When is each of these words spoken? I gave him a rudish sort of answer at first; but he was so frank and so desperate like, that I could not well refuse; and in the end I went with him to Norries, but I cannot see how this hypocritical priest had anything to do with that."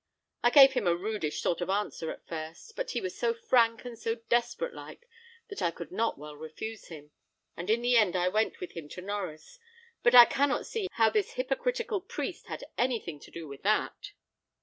I 0.41 0.49
gave 0.49 0.73
him 0.73 0.87
a 0.87 0.95
rudish 0.95 1.43
sort 1.43 1.61
of 1.61 1.69
answer 1.69 2.09
at 2.09 2.25
first; 2.27 2.75
but 2.75 2.89
he 2.89 3.01
was 3.01 3.15
so 3.15 3.35
frank 3.35 3.85
and 3.85 3.99
so 3.99 4.15
desperate 4.15 4.73
like, 4.73 5.07
that 5.49 5.61
I 5.61 5.69
could 5.69 5.91
not 5.91 6.17
well 6.17 6.35
refuse; 6.35 6.89
and 7.55 7.69
in 7.69 7.83
the 7.83 7.97
end 7.97 8.15
I 8.15 8.27
went 8.27 8.59
with 8.59 8.71
him 8.71 8.89
to 8.89 9.01
Norries, 9.03 9.59
but 10.01 10.15
I 10.15 10.25
cannot 10.25 10.65
see 10.65 10.87
how 10.93 11.11
this 11.11 11.33
hypocritical 11.33 12.01
priest 12.01 12.47
had 12.47 12.63
anything 12.79 13.19
to 13.19 13.29
do 13.29 13.47
with 13.47 13.61
that." 13.61 14.13